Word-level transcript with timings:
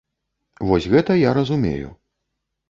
Вось 0.69 0.87
гэта 0.93 1.17
я 1.27 1.35
разумею. 1.39 1.93